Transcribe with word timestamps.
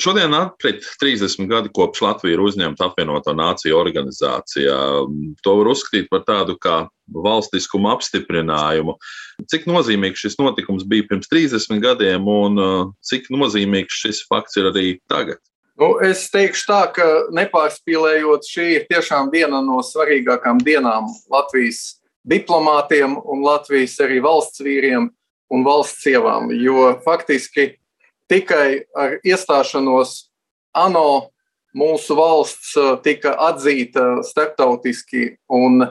Šodien 0.00 0.34
aprit 0.34 0.82
30 1.02 1.46
gadi 1.46 1.70
kopš 1.74 2.00
Latvija 2.02 2.34
ir 2.34 2.42
uzņemta 2.42 2.88
apvienoto 2.88 3.34
nāciju 3.36 3.76
organizācijā. 3.78 4.76
To 5.46 5.54
var 5.60 5.70
uzskatīt 5.70 6.08
par 6.10 6.24
tādu 6.26 6.56
kā 6.58 6.84
valstiskumu 7.14 7.92
apstiprinājumu. 7.92 8.96
Cik 9.50 9.68
nozīmīgs 9.70 10.24
šis 10.24 10.38
notikums 10.40 10.86
bija 10.88 11.06
pirms 11.10 11.30
30 11.30 11.82
gadiem 11.84 12.26
un 12.30 12.60
uh, 12.60 12.86
cik 13.06 13.30
nozīmīgs 13.30 14.00
šis 14.04 14.24
fakts 14.30 14.58
ir 14.58 14.70
arī 14.72 14.86
tagad? 15.10 15.38
Nu, 15.78 15.96
es 16.06 16.28
teikšu 16.30 16.66
tā, 16.70 16.80
ka 16.94 17.06
nepārspīlējot, 17.34 18.46
šī 18.46 18.66
ir 18.76 18.88
tiešām 18.90 19.30
viena 19.32 19.58
no 19.62 19.80
svarīgākām 19.82 20.62
dienām 20.62 21.10
Latvijas 21.30 21.98
diplomātiem 22.24 23.16
un 23.18 23.42
Latvijas 23.44 23.96
arī 24.02 24.20
valsts 24.24 24.62
vīriem 24.64 25.10
un 25.54 25.64
valsts 25.66 26.06
sievām. 26.06 26.50
Jo 26.56 26.94
faktiski 27.04 27.74
tikai 28.30 28.84
ar 28.96 29.18
iestāšanos 29.24 30.16
ANO 30.74 31.30
mūsu 31.74 32.16
valsts 32.18 32.74
uh, 32.78 32.94
tika 33.02 33.34
atzīta 33.48 34.22
starptautiski, 34.26 35.34
un 35.50 35.86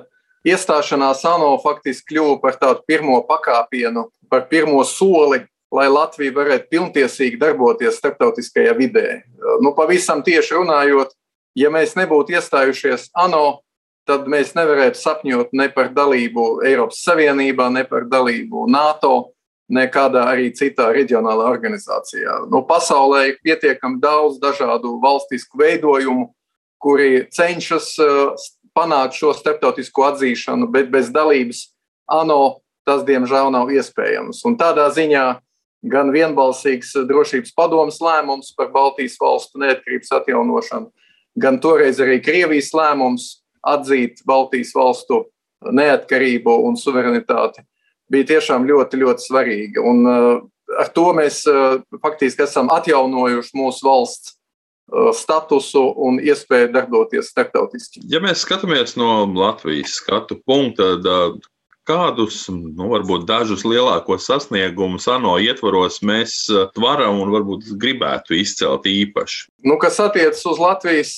iestāšanās 0.48 1.24
ANO 1.28 1.56
faktiski 1.64 2.14
kļuva 2.14 2.38
par 2.44 2.60
tādu 2.60 2.86
pirmo 2.88 3.20
pakāpienu, 3.28 4.08
par 4.32 4.48
pirmo 4.52 4.84
soli, 4.88 5.44
lai 5.74 5.88
Latvija 5.90 6.36
varētu 6.36 6.70
pilntiesīgi 6.70 7.40
darboties 7.42 7.98
starptautiskajā 8.00 8.76
vidē. 8.80 9.08
Uh, 9.20 9.60
nu, 9.64 9.74
pavisam 9.76 10.24
tieši 10.24 10.58
runājot, 10.60 11.14
ja 11.60 11.72
mēs 11.74 11.98
nebūtu 12.00 12.38
iestājušies 12.38 13.12
ANO, 13.14 13.62
tad 14.08 14.28
mēs 14.28 14.52
nevarētu 14.58 15.00
sapņot 15.00 15.54
ne 15.56 15.70
par 15.72 15.94
dalību 15.96 16.64
Eiropas 16.68 17.04
Savienībā, 17.06 17.70
ne 17.72 17.86
par 17.88 18.08
dalību 18.12 18.66
NATO 18.72 19.33
nekādā 19.72 20.26
arī 20.34 20.50
citā 20.56 20.90
reģionālā 20.96 21.48
organizācijā. 21.52 22.44
Nu, 22.52 22.64
pasaulē 22.68 23.28
ir 23.30 23.40
pietiekami 23.46 24.02
daudz 24.04 24.40
dažādu 24.42 24.98
valstisku 25.04 25.60
veidojumu, 25.62 26.32
kuri 26.84 27.26
cenšas 27.32 27.94
uh, 28.04 28.34
panākt 28.76 29.16
šo 29.20 29.32
starptautisko 29.38 30.10
atzīšanu, 30.12 30.68
bet 30.74 30.92
bez 30.92 31.14
dalības 31.14 31.70
ANO 32.12 32.60
tas, 32.84 33.06
diemžēl, 33.08 33.52
nav 33.54 33.72
iespējams. 33.72 34.42
Un 34.50 34.58
tādā 34.60 34.90
ziņā 34.92 35.28
gan 35.88 36.12
vienbalsīgs 36.16 36.94
drošības 37.08 37.54
padomas 37.56 38.00
lēmums 38.04 38.52
par 38.58 38.72
Baltijas 38.74 39.16
valstu 39.22 39.62
neatkarības 39.64 40.12
atjaunošanu, 40.20 40.92
gan 41.40 41.60
toreiz 41.64 42.02
arī 42.04 42.20
Krievijas 42.24 42.74
lēmums 42.76 43.30
atzīt 43.64 44.24
Baltijas 44.28 44.74
valstu 44.76 45.24
neatkarību 45.64 46.58
un 46.68 46.76
suverenitāti 46.80 47.64
bija 48.14 48.34
tiešām 48.36 48.68
ļoti, 48.70 49.02
ļoti 49.04 49.28
svarīga. 49.28 49.84
Un, 49.84 50.06
uh, 50.08 50.44
ar 50.80 50.94
to 50.96 51.10
mēs 51.18 51.44
uh, 51.50 51.82
faktiski 52.04 52.46
esam 52.48 52.72
atjaunojuši 52.74 53.58
mūsu 53.60 53.88
valsts 53.88 54.36
uh, 54.36 55.10
statusu 55.18 55.84
un 56.08 56.22
iespēju 56.24 56.74
darboties 56.76 57.34
starptautiski. 57.34 58.06
Ja 58.12 58.24
mēs 58.24 58.46
skatāmies 58.46 58.98
no 59.00 59.26
Latvijas 59.34 59.98
skatu 60.02 60.40
punkta, 60.46 60.96
tad 61.04 61.42
kādus, 61.88 62.46
nu, 62.48 62.88
varbūt 62.94 63.26
dažus 63.28 63.66
lielākos 63.68 64.28
sasniegumus 64.30 65.04
ANO 65.12 65.34
ietvaros 65.44 66.00
mēs 66.06 66.46
varam 66.80 67.20
un 67.20 67.32
varbūt 67.34 67.74
gribētu 67.80 68.38
izcelt 68.40 68.88
īpaši? 68.88 69.50
Nu, 69.68 69.76
kas 69.82 70.00
attiecas 70.00 70.46
uz 70.48 70.62
Latvijas 70.64 71.18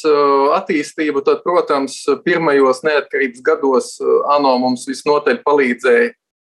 attīstību, 0.58 1.22
tad, 1.28 1.44
protams, 1.46 2.00
pirmajos 2.26 2.82
neatkarības 2.88 3.46
gados 3.46 3.92
ANO 4.34 4.56
mums 4.64 4.88
visnotaļ 4.90 5.44
palīdzēja 5.46 6.14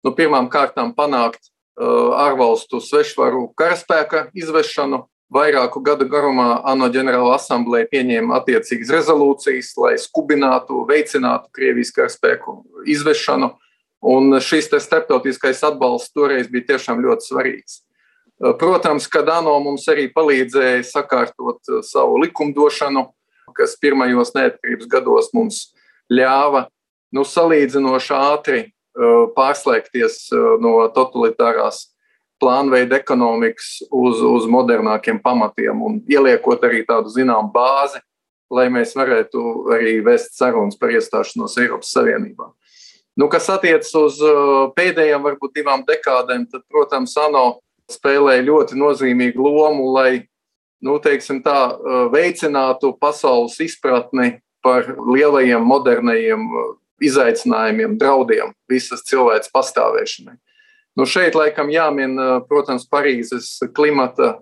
nu, 0.07 0.15
pirmām 0.15 0.47
kārtām 0.51 0.93
panākt 0.95 1.41
uh, 1.43 2.15
ārvalstu 2.15 2.79
svešvaru 2.83 3.51
karaspēka 3.59 4.29
izvešanu. 4.37 5.05
Vairāku 5.27 5.81
gadu 5.83 6.05
garumā 6.07 6.61
ANO 6.71 6.87
ģenerāla 6.87 7.33
asambleja 7.35 7.89
pieņēma 7.91 8.37
attiecīgas 8.37 8.93
rezolūcijas, 8.95 9.73
lai 9.75 9.97
skubinātu, 9.99 10.85
veicinātu 10.87 11.51
Krievijas 11.51 11.91
karaspēku 11.97 12.61
izvešanu. 12.87 13.49
Un 14.07 14.37
šis 14.39 14.69
starptautiskais 14.85 15.59
atbalsts 15.67 16.13
toreiz 16.15 16.47
bija 16.47 16.69
tiešām 16.71 17.03
ļoti 17.03 17.27
svarīgs. 17.27 17.81
Uh, 18.37 18.53
protams, 18.55 19.09
ka 19.11 19.25
ANO 19.35 19.57
mums 19.65 19.89
arī 19.91 20.07
palīdzēja 20.13 20.85
sakārtot 20.87 21.59
uh, 21.73 21.83
savu 21.83 22.21
likumdošanu, 22.23 23.09
kas 23.57 23.75
pirmajos 23.81 24.31
neatkarības 24.37 24.87
gados 24.87 25.29
mums 25.35 25.61
ļāva 26.13 26.67
nu, 27.11 27.23
salīdzinoši 27.27 28.15
ātri 28.15 28.63
pārslēgties 29.35 30.27
uh, 30.33 30.55
no 30.63 30.79
totalitārās 30.95 31.87
plānveida 32.41 32.99
ekonomikas 33.01 33.79
uz, 33.89 34.21
uz 34.21 34.45
modernākiem 34.49 35.19
pamatiem 35.23 35.81
un 35.81 35.99
ieliekot 36.09 36.63
arī 36.67 36.83
tādu 36.85 37.09
zināmu 37.13 37.49
bāzi, 37.53 38.01
lai 38.53 38.67
mēs 38.73 38.93
varētu 38.97 39.43
arī 39.75 39.97
vēst 40.05 40.37
sarunas 40.37 40.77
par 40.79 40.93
iestāšanos 40.93 41.57
Eiropas 41.59 41.91
Savienībā. 41.95 42.51
Nu, 43.17 43.25
kas 43.33 43.49
attiecas 43.49 43.89
uz 43.97 44.21
uh, 44.21 44.69
pēdējām, 44.77 45.23
varbūt 45.25 45.57
divām 45.57 45.85
dekādēm, 45.87 46.45
tad, 46.51 46.61
protams, 46.69 47.15
ANO 47.17 47.45
spēlēja 47.89 48.45
ļoti 48.45 48.77
nozīmīgu 48.77 49.41
lomu, 49.41 49.89
lai 49.95 50.27
nu, 50.83 50.99
tā, 51.01 51.59
veicinātu 52.13 52.93
pasaules 53.01 53.57
izpratni 53.63 54.37
par 54.61 54.89
lielajiem, 54.99 55.63
modernajiem 55.63 56.43
izaicinājumiem, 57.03 57.97
draudiem 57.99 58.53
visas 58.69 59.03
cilvēces 59.07 59.51
pastāvēšanai. 59.53 60.37
Nu 60.97 61.05
šeit 61.05 61.35
laikam 61.37 61.69
jāmin, 61.69 62.17
protams, 62.49 62.87
Parīzes 62.89 63.59
klimata 63.77 64.39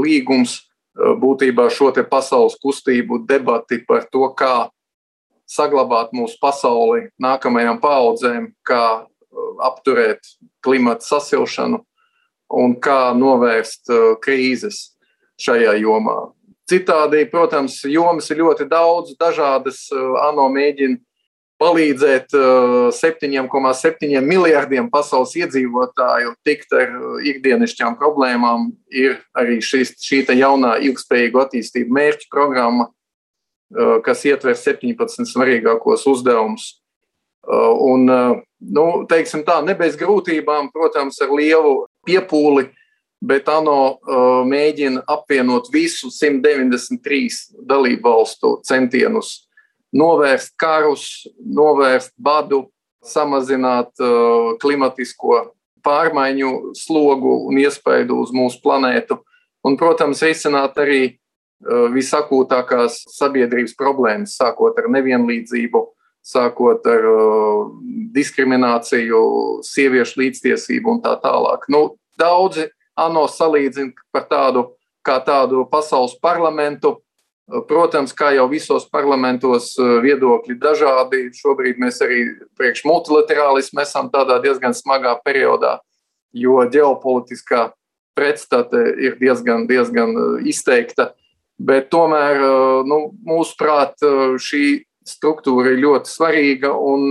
līgums, 0.00 0.62
būtībā 0.96 1.68
šo 1.70 1.92
pasaules 2.08 2.56
kustību 2.60 3.26
debati 3.28 3.82
par 3.86 4.06
to, 4.10 4.24
kā 4.32 4.70
saglabāt 5.50 6.14
mūsu 6.16 6.38
pasauli 6.40 7.10
nākamajām 7.20 7.80
paudzēm, 7.82 8.50
kā 8.64 9.04
apturēt 9.60 10.24
klimata 10.64 11.04
sasilšanu 11.04 11.84
un 12.50 12.74
kā 12.80 13.12
novērst 13.14 13.92
krīzes 14.24 14.96
šajā 15.40 15.76
jomā. 15.82 16.32
Citādi, 16.70 17.24
protams, 17.30 17.80
jomas 17.84 18.30
ir 18.30 18.40
ļoti 18.44 18.66
daudz, 18.70 19.16
dažādas. 19.18 19.88
ANO 19.92 20.48
mēģina 20.54 20.98
palīdzēt 21.60 22.32
7,7 22.96 24.08
uh, 24.08 24.22
miljardiem 24.24 24.88
pasaules 24.92 25.34
iedzīvotāju 25.36 26.32
tikt 26.46 26.72
ar 26.76 26.94
uh, 26.96 27.18
ikdienišķām 27.32 27.98
problēmām, 28.00 28.70
ir 28.88 29.18
arī 29.36 29.60
šis, 29.64 29.92
šī 30.00 30.22
jaunā 30.38 30.78
ilgspējīgu 30.88 31.42
attīstību 31.44 31.96
mērķu 31.98 32.30
programma, 32.32 32.88
uh, 32.88 33.98
kas 34.06 34.24
ietver 34.28 34.56
17 34.56 35.28
svarīgākos 35.28 36.06
uzdevumus. 36.10 36.76
Un, 37.50 38.04
nu, 38.04 38.82
teiksim 39.08 39.40
tā, 39.46 39.62
ne 39.64 39.72
bez 39.74 39.94
grūtībām, 39.96 40.66
protams, 40.74 41.16
ar 41.24 41.30
lielu 41.32 41.86
piepūli, 42.04 42.66
bet 43.24 43.48
ANO 43.48 43.96
mēģina 44.46 45.00
apvienot 45.08 45.70
visu 45.72 46.12
193 46.12 47.64
dalību 47.64 48.04
valstu 48.04 48.52
centienus 48.68 49.32
novērst 49.96 50.54
karus, 50.60 51.06
novērst 51.40 52.12
badu, 52.18 52.68
samazināt 53.00 53.96
uh, 54.02 54.56
klimatisko 54.60 55.54
pārmaiņu 55.84 56.74
slogu 56.76 57.36
un 57.48 57.60
iespaidu 57.62 58.18
uz 58.20 58.34
mūsu 58.36 58.60
planētu. 58.62 59.16
Un, 59.64 59.76
protams, 59.80 60.20
risināt 60.24 60.76
arī 60.80 61.00
uh, 61.06 61.88
visakūtākās 61.94 63.02
sabiedrības 63.16 63.76
problēmas, 63.78 64.36
sākot 64.40 64.76
ar 64.80 64.90
nevienlīdzību, 64.92 65.82
sākot 66.20 66.84
ar 66.92 67.08
uh, 67.08 67.70
diskrimināciju, 68.14 69.22
sieviešu 69.64 70.20
līdztiesību 70.20 70.96
un 70.96 71.02
tā 71.04 71.16
tālāk. 71.24 71.64
Nu, 71.72 71.96
daudzi 72.20 72.68
ANO 73.00 73.24
salīdzina 73.32 73.96
par 74.12 74.28
tādu 74.28 74.68
kā 75.06 75.16
tādu 75.24 75.64
pasaules 75.70 76.14
parlamentu, 76.20 76.98
Protams, 77.50 78.12
kā 78.14 78.30
jau 78.36 78.46
visos 78.50 78.84
parlamentos, 78.86 79.72
eh, 79.78 79.98
viedokļi 80.04 80.54
dažādi. 80.60 81.30
Šobrīd 81.34 81.80
mēs 81.82 81.98
arī 82.00 82.22
priekš 82.54 82.84
multilaterālismu 82.86 83.82
esam 83.82 84.10
tādā 84.10 84.40
diezgan 84.42 84.70
smagā 84.70 85.18
periodā, 85.24 85.78
jo 86.32 86.62
ģeopolitiskā 86.62 87.72
pretstate 88.14 88.94
ir 89.02 89.16
diezgan, 89.18 89.66
diezgan 89.66 90.14
eh, 90.14 90.44
izteikta. 90.46 91.10
Bet 91.58 91.90
tomēr, 91.90 92.36
eh, 92.38 92.84
nu, 92.86 93.10
mūsuprāt, 93.26 93.98
šī 94.38 94.84
struktūra 95.02 95.74
ir 95.74 95.82
ļoti 95.82 96.06
svarīga. 96.06 96.70
Un, 96.70 97.10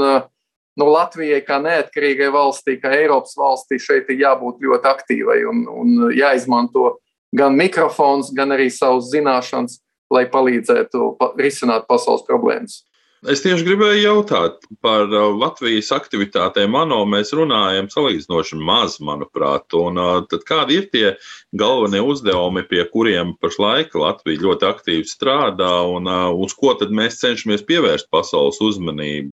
nu, 0.79 0.85
Latvijai, 0.85 1.43
kā 1.43 1.59
neatkarīgai 1.59 2.31
valstī, 2.31 2.79
kā 2.79 2.95
Eiropas 2.95 3.35
valstī, 3.35 3.75
šeit 3.75 4.07
ir 4.07 4.23
jābūt 4.23 4.63
ļoti 4.63 4.87
aktīvai 4.87 5.43
un, 5.51 5.67
un 5.67 6.11
jāizmanto 6.15 6.95
gan 7.35 7.57
mikrofons, 7.57 8.31
gan 8.31 8.55
arī 8.55 8.71
savas 8.71 9.11
zināšanas 9.11 9.81
lai 10.13 10.25
palīdzētu 10.29 11.15
risināt 11.39 11.87
pasaules 11.89 12.25
problēmas. 12.27 12.83
Es 13.27 13.41
tieši 13.43 13.65
gribēju 13.67 13.99
jautāt 13.99 14.61
par 14.79 15.09
uh, 15.11 15.25
Latvijas 15.35 15.89
aktivitātēm. 15.91 16.75
ANO 16.79 17.01
mēs 17.03 17.33
runājam 17.35 17.89
salīdzinoši 17.91 18.59
maz, 18.63 18.95
manuprāt. 19.03 19.67
Un, 19.75 19.99
uh, 19.99 20.21
tad 20.31 20.45
kādi 20.47 20.77
ir 20.79 20.85
tie 20.93 21.09
galvenie 21.51 21.99
uzdevumi, 21.99 22.63
pie 22.69 22.85
kuriem 22.93 23.33
pašlaik 23.43 23.91
Latvija 23.99 24.39
ļoti 24.45 24.67
aktīvi 24.69 25.11
strādā 25.11 25.73
un 25.91 26.07
uh, 26.07 26.29
uz 26.31 26.55
ko 26.55 26.77
tad 26.79 26.95
mēs 26.95 27.19
cenšamies 27.19 27.65
pievērst 27.67 28.07
pasaules 28.07 28.61
uzmanību? 28.63 29.33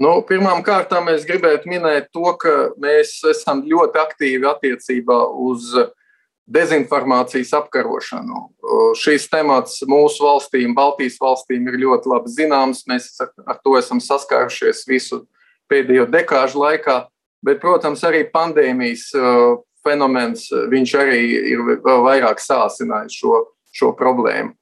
Nu, 0.00 0.16
Pirmkārt, 0.28 0.96
mēs 1.04 1.28
gribētu 1.28 1.68
minēt 1.68 2.08
to, 2.16 2.32
ka 2.40 2.56
mēs 2.80 3.18
esam 3.28 3.60
ļoti 3.68 4.00
aktīvi 4.00 4.48
attiecībā 4.48 5.20
uz 5.44 5.74
uh, 5.76 5.92
dezinformācijas 6.46 7.52
apkarošanu. 7.58 8.42
Šīs 8.98 9.26
temats 9.30 9.80
mūsu 9.90 10.24
valstīm, 10.26 10.74
Baltijas 10.76 11.18
valstīm, 11.22 11.66
ir 11.66 11.80
ļoti 11.82 12.10
labi 12.12 12.32
zināms. 12.32 12.84
Mēs 12.90 13.10
ar 13.20 13.58
to 13.64 13.74
esam 13.78 14.02
saskārušies 14.02 14.84
visu 14.88 15.24
pēdējo 15.70 16.06
dekāžu 16.10 16.62
laikā. 16.62 17.04
Bet, 17.46 17.60
protams, 17.62 18.02
arī 18.06 18.24
pandēmijas 18.30 19.10
fenomens 19.86 20.48
arī 20.50 21.20
ir 21.52 21.66
vēl 21.84 22.00
vairāk 22.06 22.40
sācinājis 22.42 23.18
šo, 23.20 23.42
šo 23.74 23.92
problēmu. 23.98 24.54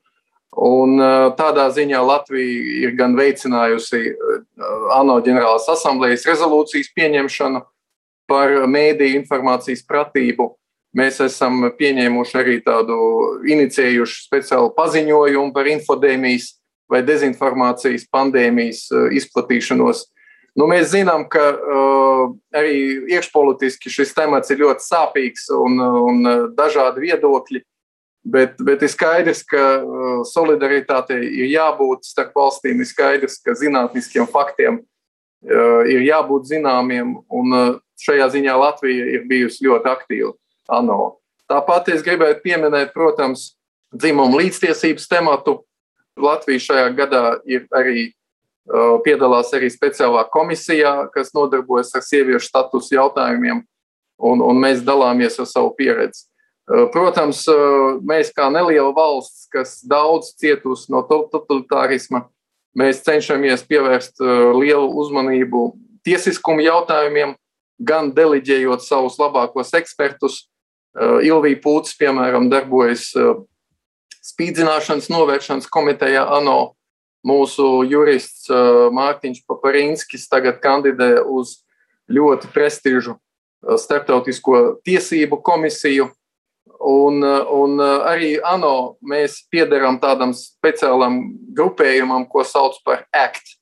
Un 0.55 1.01
tādā 1.35 1.67
ziņā 1.75 2.01
Latvija 2.07 2.83
ir 2.87 2.93
gan 2.99 3.17
veicinājusi 3.19 4.03
ANO 4.95 5.17
ģenerālās 5.25 5.67
asamblejas 5.73 6.27
rezolūcijas 6.29 6.93
pieņemšanu 6.95 7.65
par 8.31 8.53
mēdīju 8.71 9.19
informācijas 9.19 9.83
pratību, 9.89 10.53
Mēs 10.95 11.19
esam 11.25 11.65
pieņēmuši 11.75 12.37
arī 12.39 12.59
tādu 12.63 12.97
inicijējuši 13.51 14.21
speciālu 14.29 14.71
paziņojumu 14.77 15.51
par 15.55 15.67
infodēmijas 15.73 16.53
vai 16.91 17.01
dezinformācijas 17.03 18.07
pandēmijas 18.15 18.87
uh, 18.93 19.09
izplatīšanos. 19.19 20.05
Nu, 20.55 20.69
mēs 20.71 20.93
zinām, 20.93 21.25
ka 21.27 21.49
uh, 21.51 22.29
arī 22.55 22.77
iekšpolitiski 23.11 23.91
šis 23.91 24.15
temats 24.15 24.53
ir 24.55 24.63
ļoti 24.63 24.87
sāpīgs 24.87 25.49
un, 25.57 25.81
un 25.83 26.29
dažādi 26.55 27.09
viedokļi, 27.09 27.65
bet, 28.37 28.55
bet 28.63 28.87
ir 28.87 28.93
skaidrs, 28.93 29.43
ka 29.51 29.65
uh, 29.81 30.23
solidaritātei 30.31 31.25
ir 31.27 31.51
jābūt 31.57 32.07
starp 32.07 32.39
valstīm, 32.39 32.79
ir 32.79 32.91
skaidrs, 32.93 33.41
ka 33.43 33.57
zinātniskiem 33.59 34.31
faktiem 34.31 34.79
uh, 34.79 35.83
ir 35.91 36.07
jābūt 36.07 36.47
zināmiem, 36.55 37.17
un 37.35 37.59
uh, 37.59 37.77
šajā 38.07 38.31
ziņā 38.39 38.55
Latvija 38.63 39.11
ir 39.19 39.27
bijusi 39.27 39.67
ļoti 39.67 39.91
aktīva. 39.91 40.33
ANO. 40.73 41.19
Tāpat 41.51 41.91
es 41.93 42.03
gribētu 42.05 42.41
pieminēt, 42.45 42.95
protams, 42.95 43.53
dzimumu 43.95 44.41
līdztiesības 44.41 45.09
tematu. 45.11 45.63
Latvija 46.21 46.63
šajā 46.63 46.91
gadā 46.97 47.23
ir 47.51 47.67
arī 47.75 48.05
uh, 48.09 49.01
piedalās 49.05 49.51
arī 49.57 49.71
speciālā 49.73 50.25
komisijā, 50.33 51.11
kas 51.15 51.35
nodarbojas 51.35 51.93
ar 51.99 52.05
sieviešu 52.07 52.49
statusu 52.49 52.95
jautājumiem, 52.97 53.65
un, 54.23 54.45
un 54.45 54.63
mēs 54.63 54.85
dalāmies 54.87 55.41
ar 55.43 55.51
savu 55.51 55.75
pieredzi. 55.77 56.27
Uh, 56.65 56.87
protams, 56.95 57.43
uh, 57.51 57.99
mēs 58.01 58.33
kā 58.33 58.47
neliela 58.53 58.95
valsts, 58.97 59.49
kas 59.53 59.81
daudz 59.85 60.33
cietusi 60.41 60.95
no 60.95 61.03
totalitārisma, 61.09 62.25
mēs 62.79 63.05
cenšamies 63.07 63.63
pievērst 63.69 64.19
lielu 64.19 64.89
uzmanību 64.99 65.61
tiesiskumu 66.07 66.65
jautājumiem, 66.65 67.37
gan 67.79 68.11
deleģējot 68.15 68.83
savus 68.83 69.19
labākos 69.21 69.71
ekspertus, 69.79 70.45
Ilvija 70.95 71.59
Pūtis, 71.63 71.97
piemēram, 71.99 72.49
darbojas 72.53 73.09
eh, 73.19 73.35
spīdzināšanas 74.25 75.11
novēršanas 75.11 75.71
komitejā 75.73 76.23
ANO. 76.39 76.75
Mūsu 77.25 77.67
jurists 77.89 78.51
eh, 78.53 78.89
Mārtiņš 78.95 79.45
Paparinskis 79.49 80.29
tagad 80.31 80.61
kandidē 80.63 81.17
uz 81.25 81.61
ļoti 82.13 82.51
prestižu 82.53 83.19
starptautisko 83.81 84.81
tiesību 84.85 85.41
komisiju. 85.43 86.11
Un, 86.85 87.23
un 87.25 87.79
arī 87.81 88.35
ANO 88.45 88.99
mēs 89.01 89.39
piederam 89.49 89.97
tādam 90.03 90.35
speciālam 90.37 91.17
grupējumam, 91.57 92.27
ko 92.29 92.45
sauc 92.45 92.77
par 92.85 93.07
ACT. 93.09 93.55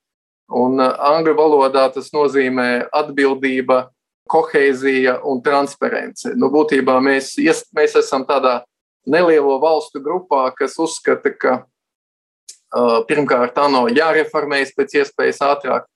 Un 0.50 0.82
angļu 0.82 1.36
valodā 1.38 1.84
tas 1.94 2.10
nozīmē 2.12 2.88
atbildība, 2.90 3.92
kohēzija 4.30 5.18
un 5.28 5.42
transparence. 5.44 6.30
Nu, 6.38 6.50
būtībā 6.52 6.98
mēs, 7.02 7.34
mēs 7.74 7.96
esam 8.00 8.26
tādā 8.28 8.60
nelielo 9.06 9.58
valstu 9.62 10.02
grupā, 10.02 10.46
kas 10.56 10.78
uzskata, 10.80 11.32
ka 11.34 11.54
uh, 11.62 13.00
pirmkārt 13.08 13.58
ANO 13.58 13.88
jāreformējas 13.90 14.74
pēc 14.76 15.00
iespējas 15.02 15.42
ātrāk. 15.46 15.88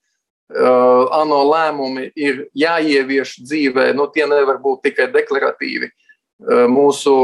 Uh, 0.47 1.07
ANO 1.11 1.41
lēmumi 1.43 2.09
ir 2.15 2.45
jāievieš 2.55 3.37
dzīvē, 3.43 3.89
nu, 3.95 4.07
tie 4.11 4.27
nevar 4.29 4.61
būt 4.63 4.85
tikai 4.89 5.09
deklaratīvi. 5.11 5.89
Uh, 5.89 6.67
mūsu 6.71 7.15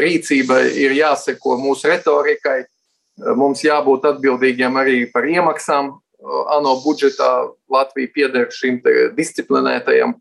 rīcībai 0.00 0.62
ir 0.80 0.94
jāseko 0.96 1.58
mūsu 1.60 1.90
retorikai, 1.92 2.62
uh, 2.64 3.34
mums 3.36 3.64
jābūt 3.64 4.08
atbildīgiem 4.14 4.80
arī 4.80 5.04
par 5.12 5.28
iemaksām. 5.28 5.92
Uh, 5.92 6.44
ANO 6.56 6.78
budžetā 6.84 7.50
Latvija 7.68 8.12
pieder 8.14 8.48
šim 8.52 8.80
disciplinētajam 9.16 10.14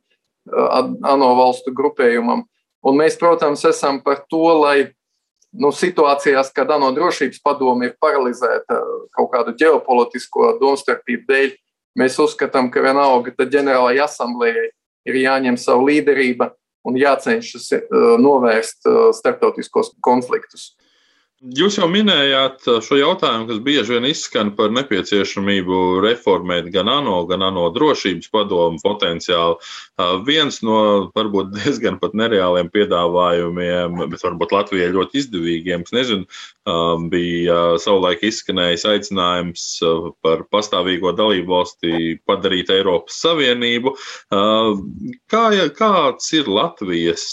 ANO 0.50 1.34
valstu 1.38 1.74
grupējumam. 1.76 2.44
Un 2.84 3.00
mēs, 3.00 3.16
protams, 3.20 3.64
esam 3.66 4.02
par 4.04 4.26
to, 4.30 4.44
lai 4.60 4.92
nu, 5.54 5.72
situācijās, 5.72 6.52
kad 6.56 6.72
ANO 6.74 6.92
drošības 6.96 7.40
padome 7.44 7.90
ir 7.90 7.98
paralizēta 8.02 8.80
kaut 9.16 9.32
kādu 9.32 9.54
ģeopolitisko 9.60 10.58
domstarpību 10.60 11.30
dēļ, 11.30 11.54
mēs 12.00 12.18
uzskatām, 12.20 12.72
ka 12.74 12.84
vienalga 12.84 13.36
ģenerālajai 13.38 14.04
asamblējai 14.04 14.70
ir 15.10 15.20
jāņem 15.22 15.60
savu 15.62 15.88
līderību 15.92 16.50
un 16.90 17.00
jācenšas 17.00 17.70
novērst 18.20 18.90
starptautiskos 19.20 19.94
konfliktus. 20.04 20.74
Jūs 21.44 21.76
jau 21.76 21.90
minējāt 21.92 22.70
uh, 22.72 22.78
šo 22.80 22.96
jautājumu, 22.96 23.50
kas 23.50 23.58
bieži 23.66 23.98
vien 23.98 24.06
izskan 24.08 24.54
par 24.56 24.70
nepieciešamību 24.72 25.80
reformēt 26.06 26.70
gan 26.72 26.88
ANO, 26.88 27.18
gan 27.28 27.42
ANO 27.44 27.66
drošības 27.76 28.30
padomu 28.32 28.80
potenciāli. 28.80 29.58
Uh, 30.00 30.14
viens 30.24 30.62
no 30.64 30.78
varbūt 31.12 31.52
diezgan 31.58 31.98
pat 32.00 32.16
nereāliem 32.16 32.70
piedāvājumiem, 32.72 34.06
bet 34.14 34.24
varbūt 34.24 34.56
Latvijai 34.56 34.94
ļoti 34.96 35.20
izdevīgiem, 35.20 35.84
nezinu, 35.92 36.30
um, 36.64 37.10
bija 37.12 37.58
uh, 37.74 37.76
savulaik 37.76 38.24
izskanējis 38.24 38.88
aicinājums 38.94 39.68
par 40.24 40.46
pastāvīgo 40.48 41.12
dalību 41.18 41.58
valstī 41.58 42.16
padarīt 42.24 42.72
Eiropas 42.72 43.20
Savienību. 43.20 43.92
Kā, 44.32 45.44
kāds 45.76 46.32
ir 46.40 46.48
Latvijas 46.48 47.28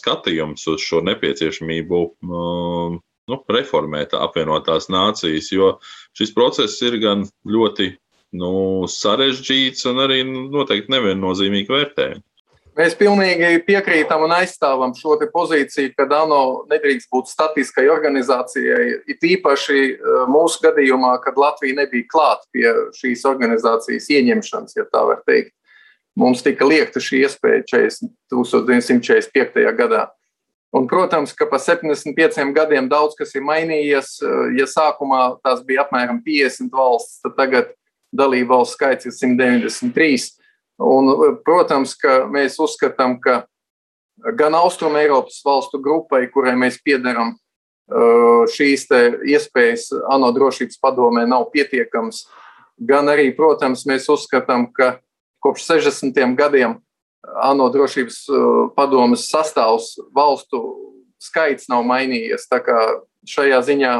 skatījums 0.00 0.66
uz 0.74 0.82
šo 0.82 1.04
nepieciešamību? 1.06 2.04
Nu, 3.32 3.40
reformēt 3.56 4.12
apvienotās 4.18 4.90
nācijas, 4.92 5.48
jo 5.54 5.76
šis 6.18 6.34
process 6.36 6.82
ir 6.84 6.98
gan 7.00 7.24
ļoti 7.48 7.94
nu, 8.36 8.52
sarežģīts 8.88 9.88
un 9.90 10.04
arī 10.04 10.22
nu, 10.28 10.46
noteikti 10.52 10.92
neviennozīmīgi 10.92 11.72
vērtējams. 11.72 12.26
Mēs 12.72 12.94
pilnīgi 12.96 13.58
piekrītam 13.66 14.22
un 14.24 14.32
aizstāvam 14.32 14.94
šo 14.96 15.18
pozīciju, 15.34 15.90
ka 15.92 16.06
ANO 16.16 16.64
nedrīkst 16.70 17.10
būt 17.12 17.28
statiskai 17.28 17.84
organizācijai. 17.92 18.86
It 19.12 19.20
īpaši 19.28 19.80
eh, 19.92 20.22
mūsu 20.32 20.62
gadījumā, 20.64 21.18
kad 21.24 21.36
Latvija 21.36 21.82
nebija 21.82 22.08
klāta 22.08 22.48
pie 22.54 22.70
šīs 22.96 23.26
organizācijas 23.28 24.08
ieņemšanas, 24.16 24.78
ja 24.78 24.86
tā 24.88 25.04
var 25.10 25.20
teikt. 25.28 25.52
Mums 26.16 26.40
tika 26.44 26.64
liekta 26.68 27.00
šī 27.00 27.22
iespēja 27.26 27.60
40, 27.74 28.08
1945. 28.32 29.68
gadā. 29.76 30.06
Un, 30.72 30.86
protams, 30.88 31.34
ka 31.36 31.44
pa 31.44 31.58
75 31.60 32.54
gadiem 32.56 32.88
daudz 32.88 33.12
kas 33.18 33.34
ir 33.36 33.44
mainījies. 33.44 34.14
Ja 34.56 34.64
sākumā 34.64 35.36
tās 35.44 35.60
bija 35.68 35.84
apmēram 35.84 36.22
50 36.24 36.72
valsts, 36.72 37.18
tad 37.20 37.36
tagad 37.36 37.74
dalību 38.16 38.54
valsts 38.54 38.78
skaits 38.78 39.08
ir 39.10 39.12
193. 39.12 40.30
Un, 40.82 41.12
protams, 41.44 41.92
ka 42.00 42.22
mēs 42.32 42.56
uzskatām, 42.56 43.18
ka 43.20 43.42
gan 44.38 44.56
Austrum 44.56 44.96
Eiropas 44.96 45.42
valstu 45.44 45.80
grupai, 45.82 46.24
kurai 46.32 46.56
mēs 46.56 46.80
piedaram, 46.80 47.34
šīs 48.52 48.86
iespējas 49.28 49.90
ANO 50.08 50.30
drošības 50.32 50.80
padomē 50.80 51.26
nav 51.28 51.50
pietiekamas. 51.52 52.24
Gan 52.80 53.12
arī, 53.12 53.28
protams, 53.36 53.84
mēs 53.84 54.08
uzskatām, 54.08 54.70
ka 54.72 54.94
kopš 55.44 55.66
60. 55.68 56.16
gadiem 56.38 56.78
ANO 57.22 57.68
drošības 57.70 58.18
uh, 58.28 58.46
padomas 58.76 59.28
sastāvs 59.30 59.94
valstu 60.14 60.62
skaits 61.22 61.68
nav 61.70 61.84
mainījies. 61.86 62.48
Tā 62.50 62.58
kā 62.64 62.78
šajā 63.28 63.60
ziņā 63.68 63.92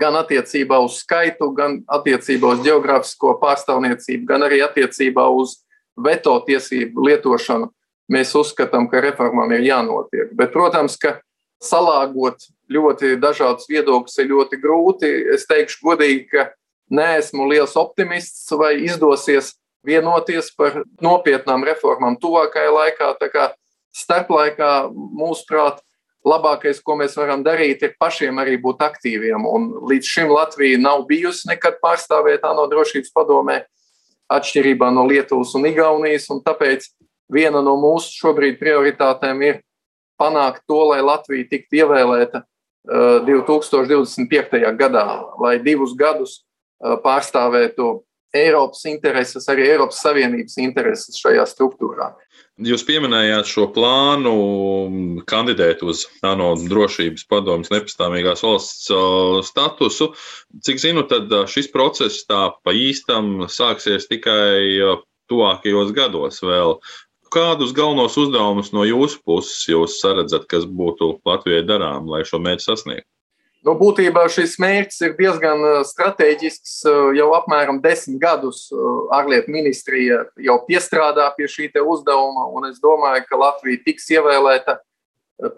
gan 0.00 0.16
attiecībā 0.18 0.78
uz 0.82 1.00
skaitu, 1.02 1.50
gan 1.54 1.82
attiecībā 1.86 2.56
uz 2.56 2.64
geogrāfisko 2.64 3.36
pārstāvniecību, 3.42 4.26
gan 4.28 4.46
arī 4.46 4.62
attiecībā 4.64 5.28
uz 5.30 5.60
veto 5.96 6.36
tiesību 6.46 7.06
lietošanu, 7.08 7.70
mēs 8.12 8.34
uzskatām, 8.38 8.88
ka 8.90 9.02
reformām 9.04 9.52
ir 9.56 9.66
jānotiek. 9.68 10.32
Bet, 10.36 10.52
protams, 10.54 10.98
ka 11.00 11.18
salāgot 11.62 12.48
ļoti 12.72 13.16
dažādus 13.22 13.68
viedokļus 13.70 14.18
ir 14.20 14.32
ļoti 14.32 14.60
grūti. 14.62 15.12
Es 15.34 15.46
teikšu 15.48 15.84
godīgi, 15.86 16.26
ka 16.32 16.50
neesmu 16.92 17.48
liels 17.50 17.76
optimists, 17.78 18.50
vai 18.58 18.76
izdosies 18.84 19.54
vienoties 19.86 20.50
par 20.56 20.82
nopietnām 21.02 21.64
reformām 21.66 22.18
tuvākajā 22.20 22.72
laikā. 22.74 23.12
Tā 23.20 23.30
kā 23.32 23.46
starplaikā, 23.96 24.88
mūsuprāt, 24.92 25.80
labākais, 26.26 26.82
ko 26.82 26.96
mēs 26.98 27.14
varam 27.18 27.44
darīt, 27.46 27.84
ir 27.86 27.94
pašiem 28.00 28.38
arī 28.42 28.56
būt 28.60 28.82
aktīviem. 28.82 29.46
Un 29.46 29.68
līdz 29.86 30.10
šim 30.10 30.32
Latvija 30.34 30.80
nav 30.82 31.06
bijusi 31.08 31.48
nekad 31.52 31.78
pārstāvēta 31.82 32.50
ANO 32.50 32.66
drošības 32.72 33.14
padomē, 33.14 33.60
atšķirībā 34.32 34.90
no 34.94 35.06
Lietuvas 35.06 35.54
un 35.54 35.68
Igaunijas. 35.70 36.26
Un 36.34 36.42
tāpēc 36.44 36.88
viena 37.32 37.62
no 37.62 37.76
mūsu 37.80 38.18
šobrīd 38.18 38.58
prioritātēm 38.58 39.42
ir 39.46 39.62
panākt 40.20 40.64
to, 40.66 40.82
lai 40.90 41.00
Latvija 41.04 41.46
tiktu 41.50 41.82
ievēlēta 41.84 42.42
2025. 42.86 44.60
Uh, 44.62 44.74
gadā, 44.78 45.06
lai 45.42 45.56
divus 45.62 45.94
gadus 45.98 46.40
uh, 46.40 46.94
pārstāvētu 47.02 47.88
Eiropas 48.36 48.84
intereses, 48.90 49.48
arī 49.52 49.66
Eiropas 49.70 50.02
Savienības 50.04 50.58
intereses 50.62 51.18
šajā 51.20 51.46
struktūrā. 51.48 52.12
Jūs 52.64 52.86
pieminējāt 52.88 53.48
šo 53.50 53.66
plānu 53.74 54.32
kandidēt 55.28 55.82
uz 55.84 56.06
ANO 56.24 56.54
drošības 56.62 57.26
padomus 57.28 57.72
nepastāvīgās 57.72 58.44
valsts 58.46 58.86
statusu. 59.50 60.12
Cik 60.64 60.80
zinu, 60.80 61.04
tad 61.10 61.32
šis 61.52 61.68
process 61.72 62.24
tā 62.28 62.46
pa 62.64 62.72
īstam 62.72 63.44
sāksies 63.52 64.08
tikai 64.08 64.96
tuvākajos 65.28 65.92
gados 65.96 66.40
vēl. 66.44 66.78
Kādus 67.34 67.74
galvenos 67.76 68.16
uzdevumus 68.16 68.72
no 68.72 68.86
jūsu 68.86 69.20
puses 69.26 69.66
jūs 69.68 69.98
saredzat, 70.00 70.46
kas 70.48 70.64
būtu 70.64 71.16
Latvijai 71.26 71.66
darām, 71.68 72.08
lai 72.08 72.22
šo 72.24 72.40
mērķi 72.40 72.70
sasniegtu? 72.70 73.10
Nu, 73.66 73.72
būtībā 73.74 74.28
šis 74.30 74.52
mērķis 74.62 75.00
ir 75.02 75.14
diezgan 75.18 75.62
uh, 75.66 75.80
strateģisks. 75.82 76.74
Uh, 76.86 77.08
jau 77.18 77.32
apmēram 77.34 77.80
desmit 77.82 78.20
gadus 78.22 78.68
uh, 78.70 79.08
ārlietu 79.16 79.50
ministrija 79.50 80.20
jau 80.38 80.60
piestrādā 80.68 81.26
pie 81.34 81.48
šī 81.50 81.72
uzdevuma, 81.82 82.46
un 82.54 82.68
es 82.70 82.78
domāju, 82.78 83.24
ka 83.26 83.40
Latvija 83.40 83.82
tiks 83.88 84.06
ievēlēta 84.14 84.78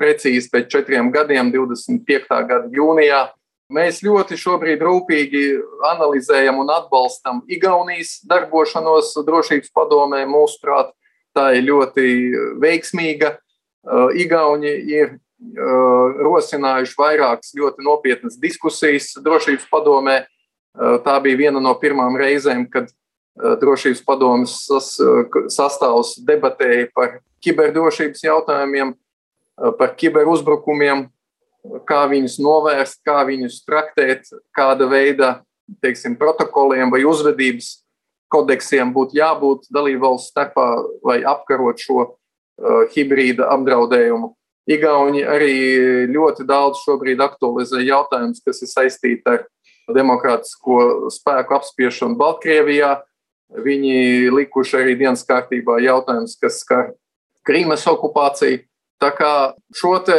precīzi 0.01 0.49
pēc 0.49 0.73
četriem 0.73 1.13
gadiem, 1.13 1.53
25. 1.53 2.33
gada 2.49 2.73
jūnijā. 2.73 3.27
Mēs 3.77 4.01
ļoti 4.01 4.41
šobrīd 4.41 4.81
rūpīgi 4.81 5.45
analizējam 5.91 6.63
un 6.63 6.73
atbalstam 6.73 7.43
Igaunijas 7.45 8.23
darbošanos 8.25 9.13
drošības 9.29 9.69
padomē. 9.77 10.25
Mūsuprāt, 10.25 10.95
tā 11.37 11.51
ir 11.61 11.69
ļoti 11.69 12.09
veiksmīga. 12.65 13.37
Igauni 14.17 14.73
ir 14.97 15.19
rosinājuši 15.39 16.97
vairākas 16.99 17.55
ļoti 17.55 17.85
nopietnas 17.87 18.39
diskusijas 18.41 19.13
drošības 19.23 19.69
padomē. 19.71 20.21
Tā 21.05 21.19
bija 21.23 21.39
viena 21.39 21.61
no 21.63 21.75
pirmām 21.79 22.19
reizēm, 22.19 22.67
kad 22.71 22.91
drošības 23.39 24.03
padomas 24.07 24.57
sastāvs 25.55 26.17
debatēja 26.27 26.89
par 26.95 27.21
kiberdrošības 27.45 28.25
jautājumiem, 28.27 28.95
par 29.79 29.95
kiberuzbrukumiem, 29.99 31.07
kā 31.87 32.05
viņus 32.11 32.39
novērst, 32.43 33.03
kā 33.07 33.23
viņus 33.27 33.63
traktēt, 33.67 34.31
kāda 34.55 34.89
veida 34.91 35.37
teiksim, 35.83 36.17
protokoliem 36.19 36.91
vai 36.91 37.05
uzvedības 37.07 37.83
kodeksiem 38.33 38.91
būtu 38.95 39.19
jābūt 39.19 39.69
dalībvalstu 39.73 40.33
starpā, 40.33 40.67
lai 41.07 41.21
apkarot 41.27 41.79
šo 41.81 42.07
hibrīda 42.95 43.49
apdraudējumu. 43.55 44.35
Igauni 44.69 45.23
arī 45.25 45.53
ļoti 46.13 46.45
daudz 46.49 46.83
šobrīd 46.85 47.23
aktualizē 47.25 47.81
jautājumus, 47.87 48.43
kas 48.45 48.61
ir 48.63 48.69
saistīti 48.69 49.25
ar 49.25 49.47
demokrātisko 49.97 51.09
spēku 51.15 51.57
apspiešanu 51.57 52.19
Baltkrievijā. 52.21 52.99
Viņi 53.65 54.29
likuši 54.35 54.77
arī 54.77 54.97
dienas 55.01 55.25
kārtībā 55.25 55.79
jautājumus, 55.81 56.37
kas 56.37 56.61
skar 56.61 56.91
Krīmas 57.49 57.87
okupāciju. 57.89 58.61
Tā 59.01 59.09
kā 59.15 59.33
šo 59.73 59.95
te 60.05 60.19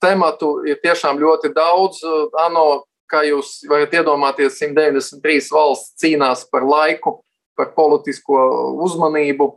tematu 0.00 0.62
ir 0.64 0.78
tiešām 0.80 1.18
ļoti 1.20 1.50
daudz. 1.52 2.00
ANO, 2.46 2.86
kā 3.10 3.24
jūs 3.26 3.66
varat 3.68 3.92
iedomāties, 3.98 4.56
193 4.62 5.50
valsts 5.52 5.98
cīnās 6.00 6.46
par 6.48 6.64
laiku, 6.64 7.18
par 7.58 7.74
politisko 7.74 8.38
uzmanību. 8.86 9.50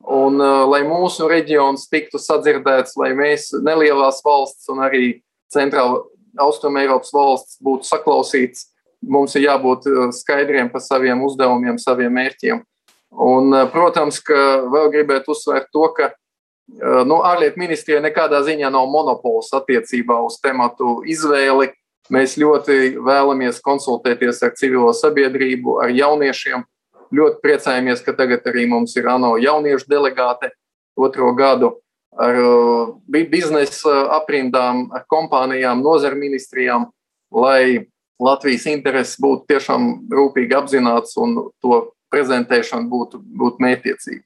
Un, 0.00 0.40
uh, 0.40 0.64
lai 0.70 0.80
mūsu 0.88 1.28
reģions 1.28 1.84
tiktu 1.92 2.18
sadzirdēts, 2.20 2.96
lai 2.96 3.10
mēs 3.16 3.50
nelielās 3.60 4.22
valsts 4.24 4.70
un 4.72 4.80
arī 4.86 5.20
centrāla 5.52 6.00
austruma 6.40 6.80
Eiropas 6.80 7.12
valsts 7.12 7.58
būtu 7.60 7.88
saklausīts, 7.88 8.70
mums 9.02 9.34
ir 9.36 9.48
jābūt 9.48 9.88
skaidriem 10.16 10.70
par 10.72 10.80
saviem 10.84 11.20
uzdevumiem, 11.26 11.76
saviem 11.80 12.16
mērķiem. 12.16 12.62
Un, 13.10 13.52
uh, 13.52 13.66
protams, 13.68 14.22
ka 14.24 14.40
vēl 14.72 14.88
gribētu 14.94 15.34
uzsvērt 15.34 15.68
to, 15.74 15.84
ka 15.96 16.08
uh, 16.14 17.02
nu, 17.04 17.20
ārlietu 17.26 17.60
ministrija 17.60 18.00
nekādā 18.00 18.40
ziņā 18.46 18.72
nav 18.72 18.88
monopols 18.88 19.52
attiecībā 19.60 20.16
uz 20.24 20.40
tematu 20.40 21.00
izvēli. 21.04 21.74
Mēs 22.10 22.38
ļoti 22.40 22.96
vēlamies 23.04 23.60
konsultēties 23.62 24.40
ar 24.42 24.56
civilo 24.58 24.90
sabiedrību, 24.96 25.76
ar 25.84 25.92
jauniešiem, 25.94 26.64
Ļoti 27.10 27.40
priecājamies, 27.42 28.02
ka 28.06 28.14
tagad 28.14 28.44
arī 28.46 28.68
mums 28.70 28.94
ir 28.96 29.08
ANO 29.10 29.34
jauniešu 29.42 29.88
delegāte 29.90 30.52
otro 30.98 31.32
gadu 31.34 31.74
ar 32.18 32.36
uh, 32.38 32.92
biznesa 33.08 34.04
aprindām, 34.18 34.88
ar 34.94 35.06
kompānijām, 35.10 35.82
nozaru 35.82 36.18
ministrijām, 36.20 36.88
lai 37.30 37.86
Latvijas 38.20 38.66
intereses 38.68 39.16
būtu 39.22 39.46
tiešām 39.48 39.86
rūpīgi 40.12 40.56
apzināts 40.58 41.16
un 41.16 41.38
to 41.62 41.86
prezentēšana 42.12 42.90
būtu, 42.90 43.22
būtu 43.22 43.64
mērķiecīga. 43.64 44.24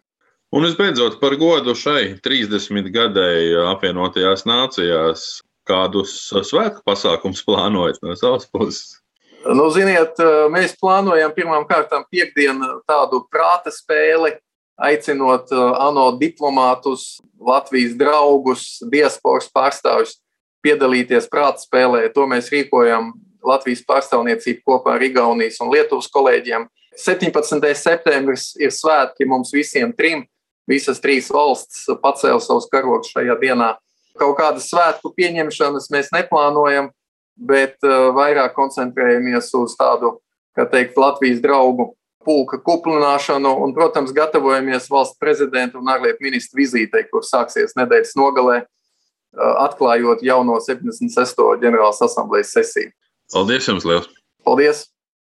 Un 0.54 0.66
visbeidzot, 0.66 1.18
par 1.20 1.34
godu 1.38 1.74
šai 1.78 2.16
30 2.22 2.90
gadēji 2.94 3.56
apvienotajās 3.72 4.44
nācijās, 4.46 5.24
kādus 5.68 6.14
svētku 6.30 6.84
pasākumus 6.86 7.42
plānojat 7.46 8.02
no 8.04 8.14
savas 8.18 8.46
puses? 8.50 9.00
Nu, 9.44 9.66
ziniet, 9.68 10.16
eh, 10.16 10.46
mēs 10.48 10.72
plānojam 10.80 11.32
pirmām 11.36 11.66
kārtām 11.68 12.06
piekdienu 12.08 12.78
tādu 12.88 13.20
prāta 13.28 13.68
spēli, 13.68 14.32
aicinot 14.80 15.52
eh, 15.52 15.64
ANO 15.84 16.14
diplomātus, 16.16 17.18
Latvijas 17.44 17.92
draugus, 18.00 18.78
diasporas 18.88 19.50
pārstāvjus 19.52 20.16
piedalīties 20.64 21.28
prāta 21.28 21.60
spēlē. 21.60 22.06
To 22.14 22.24
mēs 22.30 22.48
rīkojam 22.54 23.12
Latvijas 23.44 23.84
pārstāvniecību 23.84 24.64
kopā 24.64 24.96
ar 24.96 25.04
Igaunijas 25.04 25.60
un 25.60 25.74
Lietuvas 25.74 26.08
kolēģiem. 26.08 26.64
17. 26.96 27.60
septembris 27.76 28.54
ir 28.56 28.72
svētki 28.72 29.28
mums 29.28 29.52
visiem 29.52 29.92
trim. 29.92 30.24
Visas 30.64 31.02
trīs 31.04 31.28
valstis 31.28 31.84
pacēla 32.00 32.40
savus 32.40 32.70
karogus 32.72 33.12
šajā 33.12 33.36
dienā. 33.42 33.74
Kaut 34.16 34.38
kādas 34.38 34.70
svētku 34.70 35.12
pieņemšanas 35.12 35.90
mēs 35.92 36.08
neplānojam 36.14 36.88
bet 37.36 37.76
uh, 37.86 38.10
vairāk 38.16 38.54
koncentrējamies 38.56 39.50
uz 39.58 39.76
tādu, 39.78 40.18
kā 40.56 40.66
teikt, 40.70 40.98
Latvijas 41.00 41.42
draugu 41.44 41.92
pulka 42.24 42.58
kuplināšanu 42.64 43.50
un, 43.64 43.74
protams, 43.76 44.14
gatavojamies 44.16 44.88
valsts 44.90 45.18
prezidenta 45.20 45.78
un 45.80 45.90
ārlietu 45.92 46.24
ministra 46.24 46.62
vizītei, 46.62 47.04
kur 47.10 47.26
sāksies 47.26 47.76
nedēļas 47.78 48.16
nogalē, 48.20 48.62
uh, 48.64 49.54
atklājot 49.66 50.24
jauno 50.24 50.60
76. 50.62 51.44
ģenerālas 51.62 52.02
asamblejas 52.06 52.54
sesiju. 52.56 52.94
Paldies 53.34 53.68
jums 53.68 53.88
liels! 53.88 54.10
Paldies! 54.44 54.86